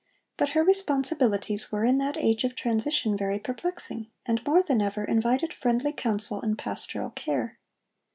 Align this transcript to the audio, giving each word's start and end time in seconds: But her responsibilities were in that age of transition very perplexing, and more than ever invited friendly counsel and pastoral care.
But 0.35 0.49
her 0.57 0.63
responsibilities 0.63 1.71
were 1.71 1.85
in 1.85 1.99
that 1.99 2.17
age 2.17 2.43
of 2.43 2.55
transition 2.55 3.15
very 3.15 3.37
perplexing, 3.37 4.07
and 4.25 4.43
more 4.47 4.63
than 4.63 4.81
ever 4.81 5.05
invited 5.05 5.53
friendly 5.53 5.93
counsel 5.93 6.41
and 6.41 6.57
pastoral 6.57 7.11
care. 7.11 7.59